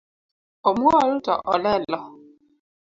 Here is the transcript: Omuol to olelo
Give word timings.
Omuol 0.69 1.09
to 1.25 1.33
olelo 1.53 2.01